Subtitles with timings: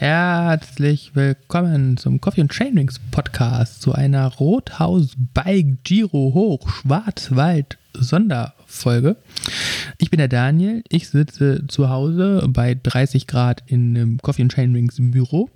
[0.00, 9.16] Herzlich willkommen zum Coffee and Chainrings Podcast zu einer Rothaus Bike Giro Hoch Schwarzwald Sonderfolge.
[9.98, 14.52] Ich bin der Daniel, ich sitze zu Hause bei 30 Grad in einem Coffee and
[14.52, 15.50] Chainrings Büro.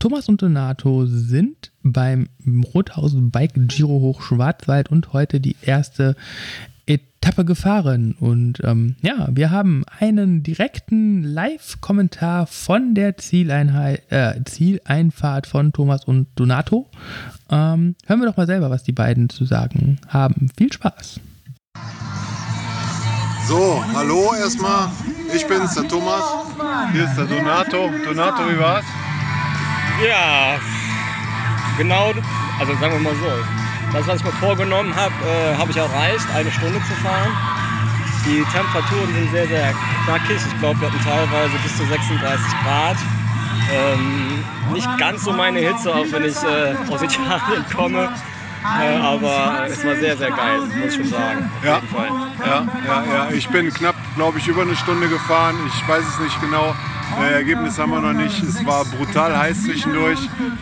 [0.00, 2.28] Thomas und Donato sind beim
[2.74, 6.16] Rothaus Bike Giro Hoch Schwarzwald und heute die erste
[7.22, 8.16] Etappe gefahren.
[8.18, 16.04] Und ähm, ja, wir haben einen direkten Live-Kommentar von der Zieleinheit, äh, Zieleinfahrt von Thomas
[16.04, 16.88] und Donato.
[17.50, 20.50] Ähm, hören wir doch mal selber, was die beiden zu sagen haben.
[20.56, 21.20] Viel Spaß.
[23.46, 24.88] So, hallo erstmal.
[25.34, 26.24] Ich bin's, der Thomas.
[26.92, 27.90] Hier ist der Donato.
[28.04, 28.84] Donato, wie war's?
[30.08, 30.58] Ja,
[31.76, 32.12] genau,
[32.58, 33.59] also sagen wir mal so.
[33.92, 37.36] Das, was ich mir vorgenommen habe, äh, habe ich erreicht, eine Stunde zu fahren.
[38.24, 39.74] Die Temperaturen sind sehr, sehr
[40.04, 40.46] knackig.
[40.46, 42.96] Ich glaube, wir hatten teilweise bis zu 36 Grad.
[43.72, 48.10] Ähm, nicht ganz so meine Hitze, auch wenn ich äh, aus Italien komme.
[48.62, 51.50] Äh, aber es war sehr, sehr geil, muss ich schon sagen.
[51.58, 51.74] Auf ja.
[51.76, 52.08] jeden Fall.
[52.44, 53.30] Ja, ja, ja.
[53.30, 55.56] Ich bin knapp, glaube ich, über eine Stunde gefahren.
[55.68, 56.74] Ich weiß es nicht genau.
[57.18, 58.42] Äh, Ergebnis haben wir noch nicht.
[58.42, 60.18] Es war brutal heiß zwischendurch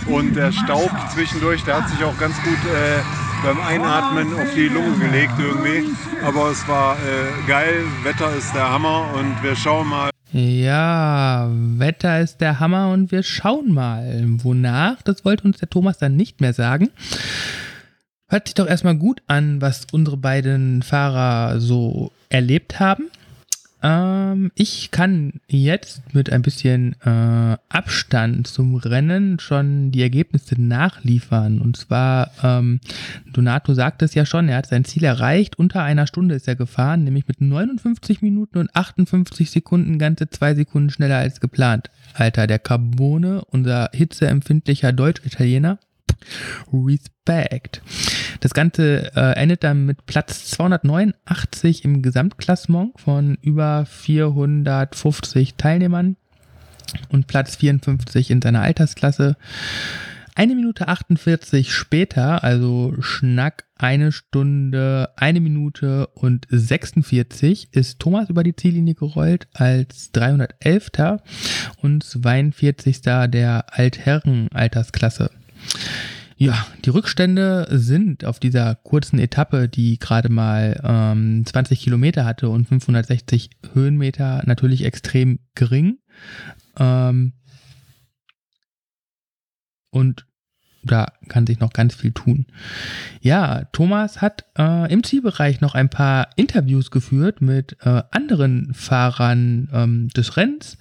[0.07, 3.01] und der Staub zwischendurch, der hat sich auch ganz gut äh,
[3.45, 5.85] beim Einatmen auf die Lunge gelegt irgendwie.
[6.25, 10.11] Aber es war äh, geil, Wetter ist der Hammer und wir schauen mal.
[10.33, 14.25] Ja, Wetter ist der Hammer und wir schauen mal.
[14.43, 16.91] Wonach, das wollte uns der Thomas dann nicht mehr sagen.
[18.31, 23.11] Hört sich doch erstmal gut an, was unsere beiden Fahrer so erlebt haben.
[23.83, 31.63] Ähm, ich kann jetzt mit ein bisschen äh, Abstand zum Rennen schon die Ergebnisse nachliefern.
[31.63, 32.81] Und zwar, ähm,
[33.33, 35.59] Donato sagt es ja schon, er hat sein Ziel erreicht.
[35.59, 40.55] Unter einer Stunde ist er gefahren, nämlich mit 59 Minuten und 58 Sekunden, ganze zwei
[40.55, 41.91] Sekunden schneller als geplant.
[42.13, 45.79] Alter, der Carbone, unser hitzeempfindlicher Deutsch-Italiener.
[46.73, 47.81] Respect.
[48.41, 56.17] Das Ganze äh, endet dann mit Platz 289 im Gesamtklassement von über 450 Teilnehmern
[57.09, 59.37] und Platz 54 in seiner Altersklasse.
[60.35, 68.45] Eine Minute 48 später, also Schnack eine Stunde, eine Minute und 46, ist Thomas über
[68.45, 70.91] die Ziellinie gerollt als 311.
[71.83, 73.03] und 42.
[73.03, 75.31] der Altherren-Altersklasse.
[76.41, 82.49] Ja, die Rückstände sind auf dieser kurzen Etappe, die gerade mal ähm, 20 Kilometer hatte
[82.49, 85.99] und 560 Höhenmeter, natürlich extrem gering.
[86.79, 87.33] Ähm,
[89.91, 90.27] und
[90.85, 92.47] da kann sich noch ganz viel tun.
[93.21, 99.69] Ja, Thomas hat äh, im Zielbereich noch ein paar Interviews geführt mit äh, anderen Fahrern
[99.73, 100.79] ähm, des Rennens,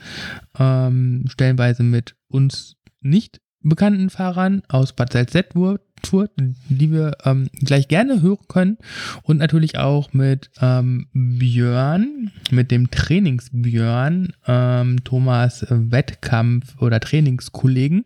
[0.59, 5.81] ähm, stellenweise mit uns nicht bekannten Fahrern aus Bad Salzdetburg,
[6.69, 8.77] die wir ähm, gleich gerne hören können
[9.23, 18.03] und natürlich auch mit ähm, Björn, mit dem Trainingsbjörn, ähm, Thomas Wettkampf oder Trainingskollegen.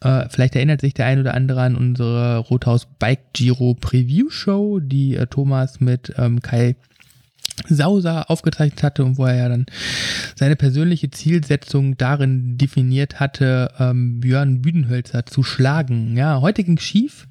[0.00, 4.78] Äh, vielleicht erinnert sich der ein oder andere an unsere Rothaus Bike Giro Preview Show,
[4.80, 6.76] die äh, Thomas mit ähm, Kai
[7.74, 9.66] Sauser aufgezeichnet hatte und wo er ja dann
[10.36, 16.16] seine persönliche Zielsetzung darin definiert hatte, ähm, Björn Büdenhölzer zu schlagen.
[16.16, 17.28] Ja, heute ging schief.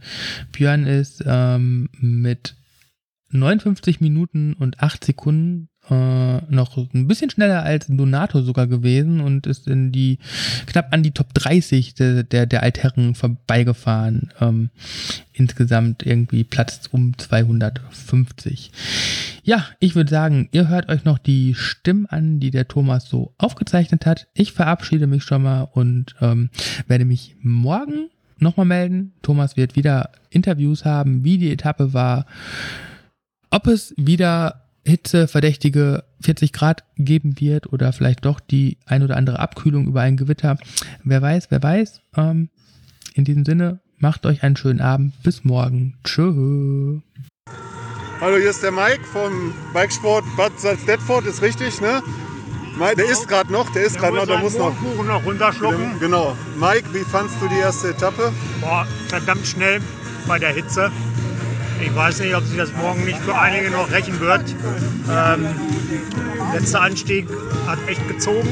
[0.51, 2.55] Björn ist ähm, mit
[3.31, 9.47] 59 Minuten und 8 Sekunden äh, noch ein bisschen schneller als Donato sogar gewesen und
[9.47, 10.19] ist in die
[10.65, 14.31] knapp an die Top 30 der, der, der Altherren vorbeigefahren.
[14.39, 14.69] Ähm,
[15.33, 18.71] insgesamt irgendwie Platz um 250.
[19.43, 23.33] Ja, ich würde sagen, ihr hört euch noch die Stimmen an, die der Thomas so
[23.37, 24.27] aufgezeichnet hat.
[24.33, 26.49] Ich verabschiede mich schon mal und ähm,
[26.87, 29.13] werde mich morgen nochmal melden.
[29.21, 32.25] Thomas wird wieder Interviews haben, wie die Etappe war,
[33.49, 39.39] ob es wieder hitzeverdächtige 40 Grad geben wird oder vielleicht doch die ein oder andere
[39.39, 40.57] Abkühlung über ein Gewitter.
[41.03, 42.01] Wer weiß, wer weiß.
[42.15, 42.49] Ähm,
[43.13, 45.21] in diesem Sinne, macht euch einen schönen Abend.
[45.23, 45.95] Bis morgen.
[46.03, 47.01] Tschö.
[48.21, 52.03] Hallo, hier ist der Mike vom Bikesport Bad Salzdetford, ist richtig, ne?
[52.97, 54.73] Der ist gerade noch, der ist gerade noch, der muss noch,
[55.05, 55.97] noch runterschlucken.
[56.01, 56.35] Genau.
[56.57, 58.33] Mike, wie fandst du die erste Etappe?
[58.59, 59.79] Boah, verdammt schnell
[60.27, 60.91] bei der Hitze.
[61.81, 64.53] Ich weiß nicht, ob sich das morgen nicht für einige noch rächen wird.
[65.09, 65.47] Ähm,
[66.53, 67.25] letzter Anstieg
[67.67, 68.49] hat echt gezogen.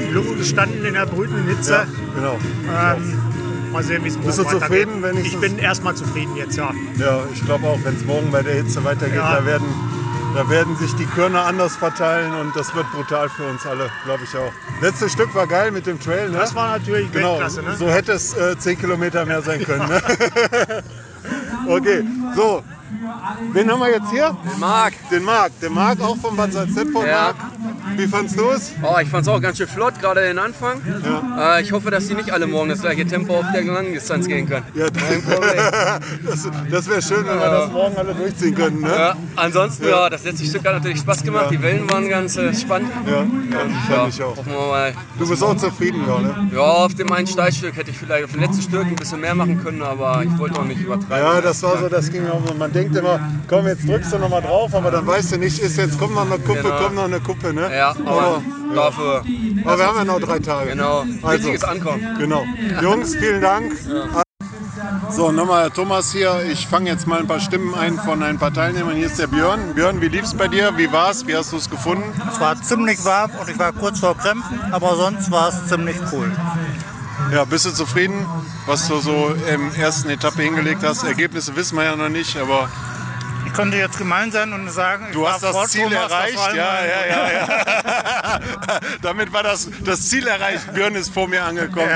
[0.00, 1.72] Die Luft gestanden in der brütenden Hitze.
[1.72, 2.38] Ja, genau.
[2.68, 3.33] Ähm,
[3.74, 6.56] mal sehen, wie es morgen Bist du zufrieden, wenn ich Ich bin erstmal zufrieden jetzt,
[6.56, 6.70] ja.
[6.98, 9.34] Ja, ich glaube auch, wenn es morgen bei der Hitze weitergeht, Ja.
[9.36, 9.66] da werden
[10.34, 14.24] Da werden sich die Körner anders verteilen und das wird brutal für uns alle, glaube
[14.24, 14.50] ich auch.
[14.82, 16.38] Letztes Stück war geil mit dem Trail, ne?
[16.38, 17.62] Das war natürlich Genau, Weltklasse.
[17.62, 17.76] Ne?
[17.76, 19.88] so hätte es äh, 10 Kilometer mehr sein können.
[19.88, 20.02] Ne?
[21.68, 22.02] okay,
[22.34, 22.62] so.
[23.52, 24.36] Wen haben wir jetzt hier?
[24.52, 24.94] Den Marc.
[25.10, 25.52] Den Marc.
[25.60, 27.06] Den Marc auch vom Bad Salzdetford.
[27.06, 27.32] Ja.
[27.32, 27.36] Marc.
[27.96, 28.72] Wie fandst du es?
[28.82, 30.80] Oh, ich fand es auch ganz schön flott, gerade den Anfang.
[31.38, 34.48] Äh, ich hoffe, dass die nicht alle morgen das gleiche Tempo auf der Langdistanz gehen
[34.48, 34.64] können.
[34.74, 38.80] Ja, das das wäre schön, wenn wir das morgen alle durchziehen könnten.
[38.80, 38.88] Ne?
[38.88, 40.10] Ja, ansonsten, ja.
[40.10, 41.46] das letzte Stück hat natürlich Spaß gemacht.
[41.50, 42.90] Die Wellen waren ganz äh, spannend.
[43.06, 43.22] Ja, ja,
[43.90, 44.36] Ja, fand ich auch.
[45.18, 46.50] Du bist auch zufrieden, ja, ne?
[46.52, 49.34] Ja, auf dem einen Steilstück hätte ich vielleicht auf dem letzten Stück ein bisschen mehr
[49.34, 51.16] machen können, aber ich wollte auch nicht übertreiben.
[51.18, 52.42] Ja, das war so, das ging auch.
[52.58, 55.58] Man denkt immer, komm, jetzt drückst du noch mal drauf, aber dann weißt du nicht,
[55.58, 56.76] ist jetzt, kommt noch eine Kuppe, Genau.
[56.78, 57.68] kommt noch eine Kuppe, ne?
[57.84, 58.42] Ja, aber
[58.74, 59.22] dafür,
[59.64, 60.70] Aber wir haben ja noch drei Tage.
[60.70, 61.28] genau, Also.
[61.32, 62.16] wichtiges Ankommen.
[62.18, 62.42] Genau.
[62.80, 63.76] Jungs, vielen Dank.
[65.10, 66.44] So, nochmal Thomas hier.
[66.50, 68.96] Ich fange jetzt mal ein paar Stimmen ein von ein paar Teilnehmern.
[68.96, 69.74] Hier ist der Björn.
[69.74, 70.72] Björn, wie lief's bei dir?
[70.78, 71.26] Wie war's?
[71.26, 72.04] Wie hast du es gefunden?
[72.32, 75.96] Es war ziemlich warm und ich war kurz vor Krämpfen, aber sonst war es ziemlich
[76.10, 76.32] cool.
[77.32, 78.24] Ja, bist du zufrieden,
[78.66, 81.04] was du so im ersten Etappe hingelegt hast?
[81.04, 82.70] Ergebnisse wissen wir ja noch nicht, aber
[83.54, 86.54] könnte jetzt gemein sein und sagen, ich du hast das Ziel das erreicht.
[86.54, 88.40] Ja, ja, ja, ja.
[89.02, 90.72] Damit war das, das Ziel erreicht.
[90.74, 91.88] Björn ist vor mir angekommen.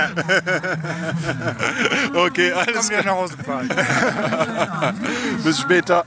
[2.14, 2.88] Okay, alles
[3.36, 3.68] gefahren.
[5.44, 6.04] Bis später.